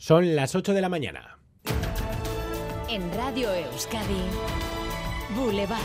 [0.00, 1.36] Son las 8 de la mañana.
[2.88, 4.22] En Radio Euskadi,
[5.36, 5.78] Boulevard.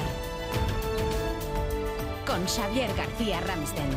[2.26, 3.90] Con Xavier García Ramsten.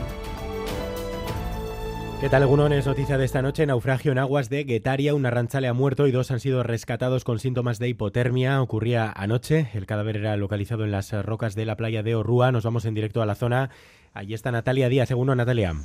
[2.21, 2.73] ¿Qué tal, Egunon?
[2.73, 3.65] Es noticia de esta noche.
[3.65, 5.15] Naufragio en aguas de Guetaria.
[5.15, 8.61] Un arranchale ha muerto y dos han sido rescatados con síntomas de hipotermia.
[8.61, 9.69] Ocurría anoche.
[9.73, 12.51] El cadáver era localizado en las rocas de la playa de Orrúa.
[12.51, 13.71] Nos vamos en directo a la zona.
[14.15, 15.13] Allí está Natalia Díaz.
[15.13, 15.77] Egunon, Natalia.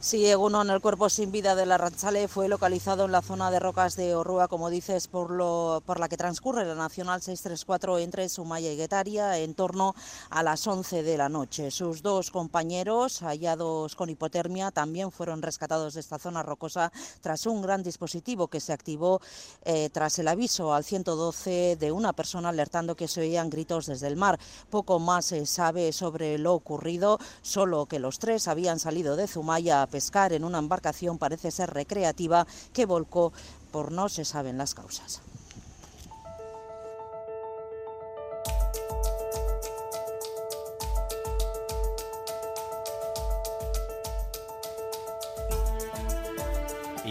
[0.00, 3.58] Sí, en el cuerpo sin vida de la Ranchale fue localizado en la zona de
[3.58, 8.28] rocas de Orrúa, como dices, por, lo, por la que transcurre la Nacional 634 entre
[8.28, 9.96] Sumaya y Guetaria en torno
[10.30, 11.72] a las 11 de la noche.
[11.72, 17.60] Sus dos compañeros, hallados con hipotermia, también fueron rescatados de esta zona rocosa tras un
[17.60, 19.20] gran dispositivo que se activó
[19.64, 24.06] eh, tras el aviso al 112 de una persona alertando que se oían gritos desde
[24.06, 24.38] el mar.
[24.70, 29.87] Poco más se sabe sobre lo ocurrido, solo que los tres habían salido de Zumaya
[29.88, 33.32] pescar en una embarcación parece ser recreativa que volcó
[33.72, 35.20] por no se saben las causas.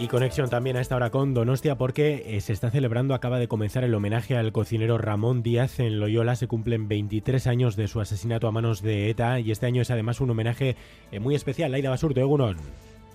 [0.00, 3.48] Y conexión también a esta hora con Donostia porque eh, se está celebrando, acaba de
[3.48, 6.36] comenzar el homenaje al cocinero Ramón Díaz en Loyola.
[6.36, 9.90] Se cumplen 23 años de su asesinato a manos de ETA y este año es
[9.90, 10.76] además un homenaje
[11.10, 11.72] eh, muy especial.
[11.72, 12.58] Laida Basurto, Egunon.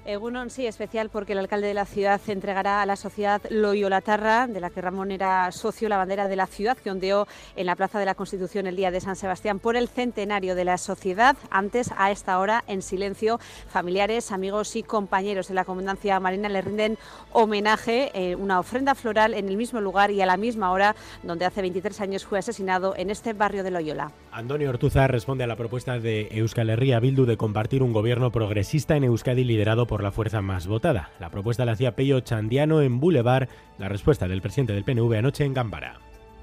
[0.06, 4.60] Egunon sí, especial porque el alcalde de la ciudad entregará a la sociedad Loyolatarra, de
[4.60, 8.00] la que Ramón era socio, la bandera de la ciudad que ondeó en la Plaza
[8.00, 11.38] de la Constitución el día de San Sebastián por el centenario de la sociedad.
[11.50, 16.62] Antes, a esta hora, en silencio, familiares, amigos y compañeros de la Comandancia Marina le
[16.62, 16.98] rinden
[17.32, 21.45] homenaje, eh, una ofrenda floral en el mismo lugar y a la misma hora donde
[21.45, 24.12] hace 23 años fue asesinado en este barrio de Loyola.
[24.34, 28.98] Antonio Ortuza responde a la propuesta de Euskal Herria Bildu de compartir un gobierno progresista
[28.98, 31.11] en Euskadi liderado por por la fuerza más votada.
[31.19, 35.45] La propuesta la hacía Pello Chandiano en Boulevard, la respuesta del presidente del PNV anoche
[35.45, 35.99] en Gambara.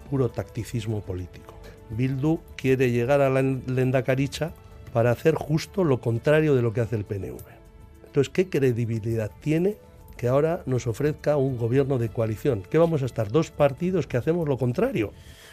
[0.09, 1.59] Puro tacticismo político.
[1.91, 4.53] Bildu quiere llegar a la Lendakaricha
[4.93, 7.41] para hacer justo lo contrario de lo que hace el PNV.
[8.07, 9.79] Entonces, ¿qué credibilidad tiene
[10.17, 12.63] que ahora nos ofrezca un gobierno de coalición?
[12.71, 15.11] ¿Qué vamos a estar dos partidos que hacemos lo contrario?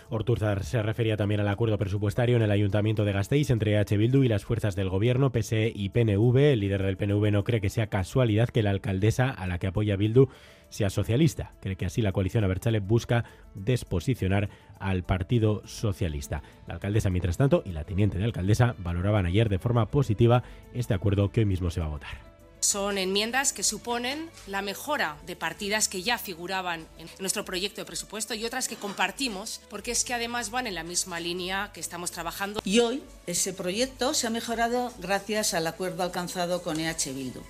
[0.10, 3.98] Ortuzar se refería también al acuerdo presupuestario en el Ayuntamiento de Gasteiz entre H.
[3.98, 6.38] Bildu y las fuerzas del gobierno, PSE y PNV.
[6.38, 9.68] El líder del PNV no cree que sea casualidad que la alcaldesa a la que
[9.68, 10.30] apoya Bildu
[10.70, 11.54] sea socialista.
[11.62, 16.42] Cree que así la coalición Abertzale busca desposicionar al Partido Socialista.
[16.68, 20.44] La alcaldesa, mientras tanto, y la teniente de alcaldesa valoraban ayer de forma positiva
[20.74, 22.27] este acuerdo que hoy mismo se va a votar.
[22.68, 27.86] Son enmiendas que suponen la mejora de partidas que ya figuraban en nuestro proyecto de
[27.86, 31.80] presupuesto y otras que compartimos porque es que además van en la misma línea que
[31.80, 32.60] estamos trabajando.
[32.66, 37.42] Y hoy ese proyecto se ha mejorado gracias al acuerdo alcanzado con EH Bildu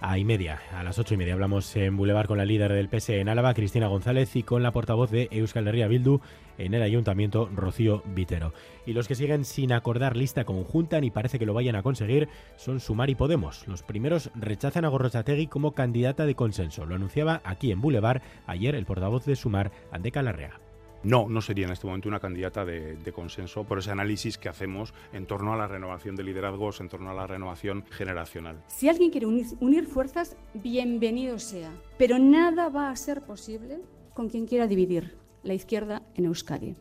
[0.00, 0.60] a y media.
[0.72, 3.54] A las ocho y media hablamos en Boulevard con la líder del PSE en Álava,
[3.54, 6.20] Cristina González, y con la portavoz de Euskal Herria Bildu
[6.58, 8.52] en el Ayuntamiento, Rocío Vitero.
[8.86, 12.28] Y los que siguen sin acordar lista conjunta, ni parece que lo vayan a conseguir,
[12.56, 13.66] son Sumar y Podemos.
[13.66, 16.86] Los primeros rechazan a Gorrochategui como candidata de consenso.
[16.86, 20.67] Lo anunciaba aquí en Boulevard ayer el portavoz de Sumar, Andeca Larrea.
[21.02, 24.92] No, no sería en este momento una candidata de, consenso por ese análisis que hacemos
[25.12, 28.62] en torno a la renovación de liderazgos, en torno a la renovación generacional.
[28.66, 31.70] Si alguien quiere unir, fuerzas, bienvenido sea.
[31.96, 33.80] Pero nada va a ser posible
[34.14, 36.76] con quien quiera dividir la izquierda en Euskadi.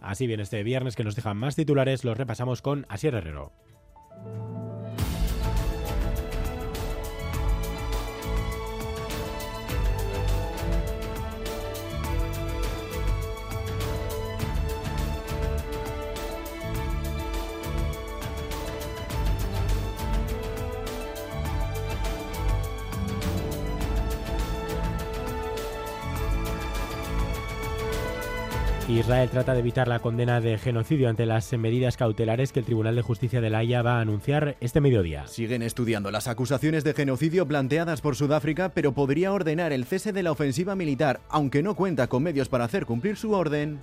[0.00, 3.52] Así bien, este viernes que nos dejan más titulares, los repasamos con Asier Herrero.
[28.88, 32.96] Israel trata de evitar la condena de genocidio ante las medidas cautelares que el Tribunal
[32.96, 35.26] de Justicia de la Haya va a anunciar este mediodía.
[35.26, 40.22] Siguen estudiando las acusaciones de genocidio planteadas por Sudáfrica, pero podría ordenar el cese de
[40.22, 43.82] la ofensiva militar, aunque no cuenta con medios para hacer cumplir su orden.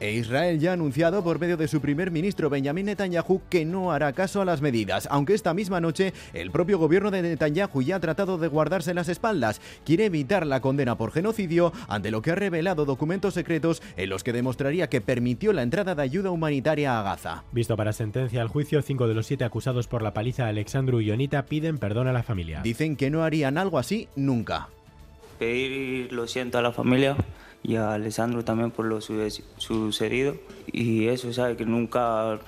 [0.00, 3.92] E Israel ya ha anunciado por medio de su primer ministro Benjamin Netanyahu que no
[3.92, 7.96] hará caso a las medidas, aunque esta misma noche el propio gobierno de Netanyahu ya
[7.96, 9.60] ha tratado de guardarse las espaldas.
[9.84, 14.24] Quiere evitar la condena por genocidio ante lo que ha revelado documentos secretos en los
[14.24, 17.44] que demostraría que permitió la entrada de ayuda humanitaria a Gaza.
[17.52, 21.00] Visto para sentencia al juicio, cinco de los siete acusados por la paliza de Alexandru
[21.00, 22.60] y Yonita piden perdón a la familia.
[22.62, 24.68] Dicen que no harían algo así nunca.
[25.38, 27.16] Pedir lo siento a la familia
[27.64, 30.36] y a Alessandro también por lo sucedido.
[30.70, 32.38] Y eso, sabe que nunca,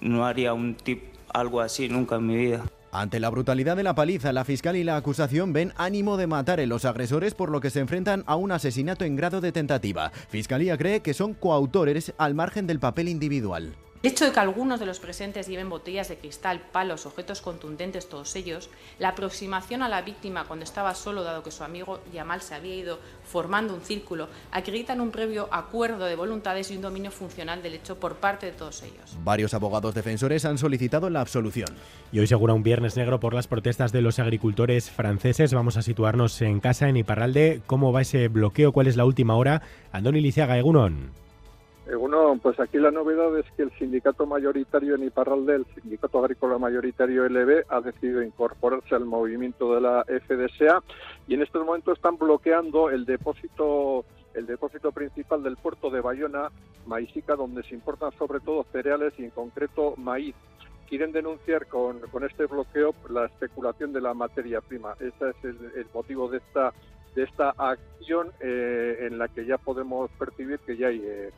[0.00, 1.02] no haría un tip,
[1.34, 2.64] algo así nunca en mi vida.
[2.92, 6.60] Ante la brutalidad de la paliza, la fiscal y la acusación ven ánimo de matar
[6.60, 10.10] a los agresores por lo que se enfrentan a un asesinato en grado de tentativa.
[10.28, 13.74] Fiscalía cree que son coautores al margen del papel individual.
[14.02, 18.08] El hecho de que algunos de los presentes lleven botellas de cristal, palos, objetos contundentes,
[18.08, 22.40] todos ellos, la aproximación a la víctima cuando estaba solo, dado que su amigo Yamal
[22.40, 22.98] se había ido
[23.30, 28.00] formando un círculo, acreditan un previo acuerdo de voluntades y un dominio funcional del hecho
[28.00, 29.18] por parte de todos ellos.
[29.22, 31.68] Varios abogados defensores han solicitado la absolución.
[32.10, 35.52] Y hoy segura un viernes negro por las protestas de los agricultores franceses.
[35.52, 37.60] Vamos a situarnos en casa, en Iparralde.
[37.66, 38.72] ¿Cómo va ese bloqueo?
[38.72, 39.60] ¿Cuál es la última hora?
[39.92, 41.20] Andoni Liciaga, Egunon.
[41.98, 46.56] Bueno, pues aquí la novedad es que el sindicato mayoritario en Iparralde, el sindicato agrícola
[46.56, 50.82] mayoritario LB, ha decidido incorporarse al movimiento de la FDSA
[51.26, 54.04] y en estos momentos están bloqueando el depósito
[54.34, 56.50] el depósito principal del puerto de Bayona,
[56.86, 60.36] Maisica, donde se importan sobre todo cereales y en concreto maíz.
[60.88, 64.94] Quieren denunciar con, con este bloqueo la especulación de la materia prima.
[65.00, 66.72] Ese es el, motivo de esta
[67.16, 71.30] de esta acción eh, en la que ya podemos percibir que ya hay eh,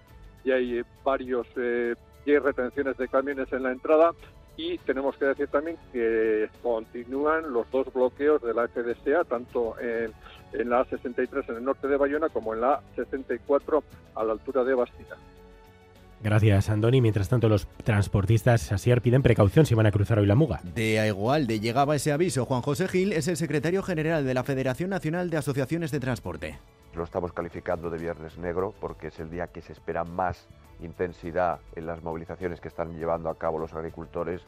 [0.44, 1.94] y hay varios eh,
[2.24, 4.12] y hay retenciones de camiones en la entrada
[4.56, 10.12] y tenemos que decir también que continúan los dos bloqueos de la FDSA, tanto en,
[10.52, 13.82] en la A63 en el norte de Bayona como en la A64
[14.14, 15.16] a la altura de Bastida.
[16.22, 17.00] Gracias, Andoni.
[17.00, 20.60] Mientras tanto, los transportistas Asier piden precaución si van a cruzar hoy la muga.
[20.62, 22.44] De igual, de llegaba ese aviso.
[22.44, 26.58] Juan José Gil es el secretario general de la Federación Nacional de Asociaciones de Transporte.
[26.94, 30.46] Lo estamos calificando de Viernes Negro porque es el día que se espera más
[30.80, 34.42] intensidad en las movilizaciones que están llevando a cabo los agricultores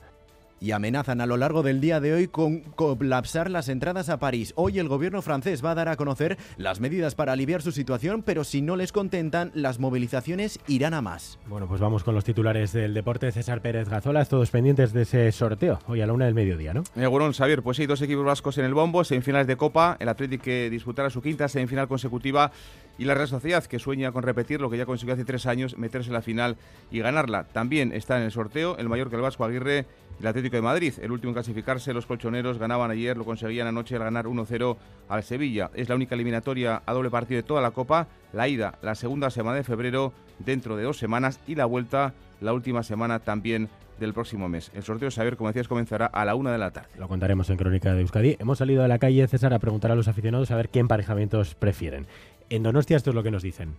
[0.60, 4.52] y amenazan a lo largo del día de hoy con colapsar las entradas a París.
[4.56, 8.22] Hoy el gobierno francés va a dar a conocer las medidas para aliviar su situación,
[8.22, 11.38] pero si no les contentan, las movilizaciones irán a más.
[11.46, 13.32] Bueno, pues vamos con los titulares del deporte.
[13.32, 16.84] César Pérez Gazolas, todos pendientes de ese sorteo, hoy a la una del mediodía, ¿no?
[16.96, 20.08] Eh, bueno, Xavier, pues sí, dos equipos vascos en el bombo, semifinales de Copa, el
[20.08, 22.52] Atlético que disputará su quinta semifinal consecutiva
[22.98, 25.76] y la Real Sociedad que sueña con repetir lo que ya consiguió hace tres años,
[25.78, 26.56] meterse en la final
[26.90, 27.44] y ganarla.
[27.44, 29.86] También está en el sorteo el mayor que el Vasco Aguirre
[30.20, 30.94] el Atlético de Madrid.
[31.02, 34.76] El último en clasificarse, los colchoneros ganaban ayer, lo conseguían anoche al ganar 1-0
[35.08, 35.70] al Sevilla.
[35.74, 38.06] Es la única eliminatoria a doble partido de toda la Copa.
[38.32, 42.52] La ida, la segunda semana de febrero, dentro de dos semanas, y la vuelta, la
[42.52, 43.68] última semana también
[43.98, 44.72] del próximo mes.
[44.74, 46.88] El sorteo, saber, como decías, comenzará a la una de la tarde.
[46.98, 48.36] Lo contaremos en Crónica de Euskadi.
[48.40, 51.54] Hemos salido a la calle, César, a preguntar a los aficionados a ver qué emparejamientos
[51.54, 52.06] prefieren.
[52.50, 53.76] En Donostia esto es lo que nos dicen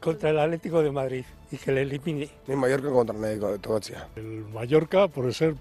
[0.00, 2.28] contra el Atlético de Madrid y que le elimine.
[2.46, 4.08] El Mallorca contra el de Togochia.
[4.16, 5.56] El Mallorca por ser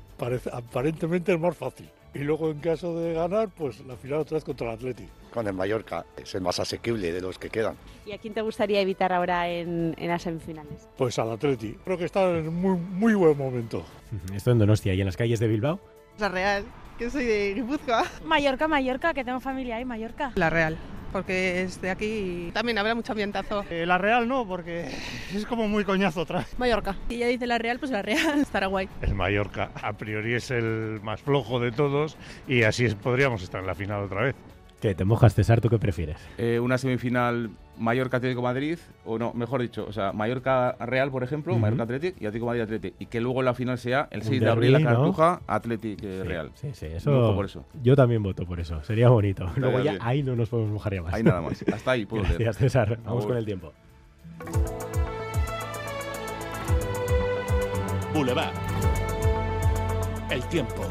[0.52, 1.90] aparentemente el más fácil.
[2.14, 5.10] Y luego en caso de ganar, pues la final otra vez contra el Atlético.
[5.34, 7.76] Con el Mallorca es el más asequible de los que quedan.
[8.06, 10.88] ¿Y a quién te gustaría evitar ahora en, en las semifinales?
[10.96, 11.82] Pues al Atlético.
[11.84, 13.84] Creo que está en muy, muy buen momento.
[14.34, 15.80] Esto en Donostia y en las calles de Bilbao.
[16.20, 16.64] La Real,
[16.98, 18.06] que soy de Guipúzcoa.
[18.24, 20.32] Mallorca, Mallorca, que tengo familia ahí, Mallorca.
[20.36, 20.78] La Real
[21.16, 23.64] porque es de aquí también habrá mucho ambientazo.
[23.70, 24.92] Eh, la Real no, porque
[25.34, 26.98] es como muy coñazo otra Mallorca.
[27.08, 28.90] Y ya dice la Real, pues la Real estará guay.
[29.02, 32.18] El Mallorca a priori es el más flojo de todos
[32.50, 34.36] y así podríamos estar en la final otra vez.
[34.86, 34.94] ¿Qué?
[34.94, 35.62] ¿Te mojas, César?
[35.62, 36.18] ¿Tú qué prefieres?
[36.38, 37.50] Eh, una semifinal
[37.80, 42.18] Mallorca Atlético Madrid, o no, mejor dicho, o sea, Mallorca Real, por ejemplo, Mallorca Atlético
[42.20, 42.96] y Atlético Madrid Atlético.
[43.00, 46.52] Y que luego la final sea el 6 de abril la Cartuja, Atlético eh, Real.
[46.54, 47.66] Sí, sí, eso, por eso.
[47.82, 49.50] Yo también voto por eso, sería bonito.
[49.56, 51.16] luego ya ahí no nos podemos mojar ya más.
[51.16, 53.00] Ahí nada más, hasta ahí puedo Gracias, César.
[53.04, 53.74] Vamos con el tiempo.
[58.14, 58.54] Boulevard.
[60.30, 60.84] El tiempo.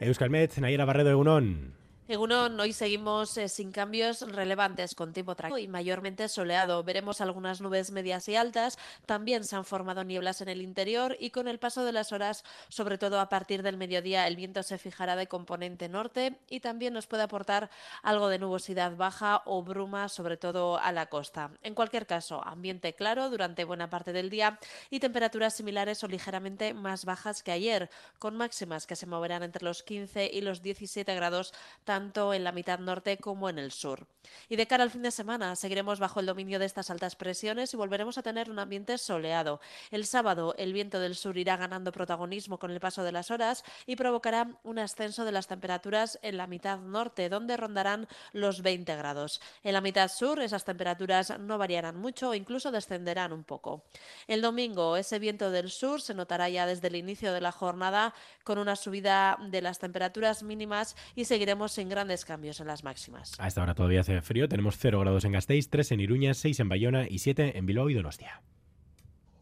[0.00, 1.69] Euskalmet, Nayera Barredo, Egunon.
[2.10, 6.82] Egunon, hoy seguimos eh, sin cambios relevantes con tiempo tranquilo y mayormente soleado.
[6.82, 8.80] Veremos algunas nubes medias y altas.
[9.06, 12.42] También se han formado nieblas en el interior y con el paso de las horas,
[12.68, 16.94] sobre todo a partir del mediodía, el viento se fijará de componente norte y también
[16.94, 17.70] nos puede aportar
[18.02, 21.52] algo de nubosidad baja o bruma, sobre todo a la costa.
[21.62, 24.58] En cualquier caso, ambiente claro durante buena parte del día
[24.90, 27.88] y temperaturas similares o ligeramente más bajas que ayer,
[28.18, 31.54] con máximas que se moverán entre los 15 y los 17 grados
[32.00, 34.06] tanto en la mitad norte como en el sur.
[34.48, 37.74] Y de cara al fin de semana seguiremos bajo el dominio de estas altas presiones
[37.74, 39.60] y volveremos a tener un ambiente soleado.
[39.90, 43.64] El sábado el viento del sur irá ganando protagonismo con el paso de las horas
[43.86, 48.96] y provocará un ascenso de las temperaturas en la mitad norte, donde rondarán los 20
[48.96, 49.42] grados.
[49.62, 53.82] En la mitad sur esas temperaturas no variarán mucho o incluso descenderán un poco.
[54.26, 58.14] El domingo ese viento del sur se notará ya desde el inicio de la jornada
[58.42, 63.34] con una subida de las temperaturas mínimas y seguiremos sin grandes cambios en las máximas.
[63.38, 66.60] A esta hora todavía hace frío, tenemos 0 grados en Gasteiz, 3 en Iruña, 6
[66.60, 68.40] en Bayona y 7 en Bilbao y Donostia.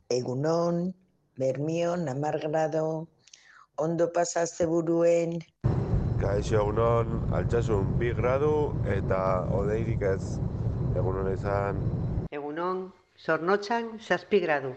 [0.08, 0.96] Egunon,
[1.36, 3.06] Bermio, Namar grado,
[3.76, 5.38] ondo pasa asteburuen.
[6.18, 9.20] Kaixo egunon, altxasun bi gradu eta
[9.54, 10.40] odeirik ez
[10.98, 11.78] egunon izan.
[12.34, 12.88] Egunon,
[13.22, 14.72] zornotzan zazpi gradu.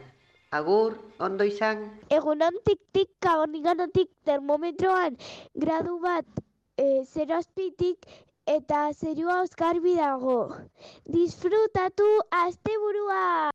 [0.52, 1.88] Agur, ondo izan.
[2.12, 5.16] Egunon tik-tik kaboniganotik termometroan
[5.56, 6.28] gradu bat
[6.78, 8.08] e, zero azpitik
[8.46, 10.56] eta zerua oskarbi dago.
[11.06, 13.52] Disfrutatu asteburua!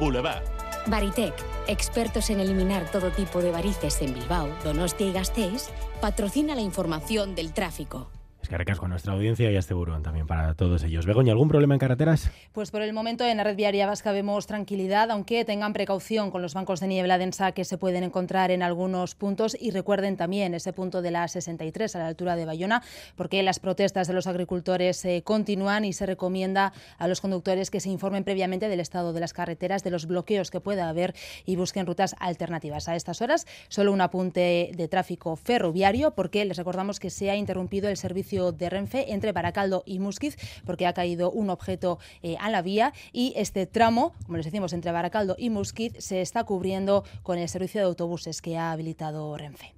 [0.00, 0.44] Boulevard.
[0.86, 1.34] Baritec,
[1.66, 5.68] expertos en eliminar todo tipo de varices en Bilbao, Donostia y Gasteiz,
[6.00, 8.08] patrocina la información del tráfico.
[8.48, 11.04] Es que recasco a nuestra audiencia y a este burón también para todos ellos.
[11.04, 12.30] Begoña, ¿algún problema en carreteras?
[12.52, 16.40] Pues por el momento en la red viaria vasca vemos tranquilidad, aunque tengan precaución con
[16.40, 20.54] los bancos de niebla densa que se pueden encontrar en algunos puntos y recuerden también
[20.54, 22.82] ese punto de la 63 a la altura de Bayona,
[23.16, 27.80] porque las protestas de los agricultores eh, continúan y se recomienda a los conductores que
[27.80, 31.14] se informen previamente del estado de las carreteras, de los bloqueos que pueda haber
[31.44, 32.88] y busquen rutas alternativas.
[32.88, 37.36] A estas horas solo un apunte de tráfico ferroviario porque les recordamos que se ha
[37.36, 42.36] interrumpido el servicio de Renfe entre Baracaldo y Musquiz porque ha caído un objeto eh,
[42.40, 46.44] a la vía y este tramo, como les decimos, entre Baracaldo y Musquiz se está
[46.44, 49.77] cubriendo con el servicio de autobuses que ha habilitado Renfe.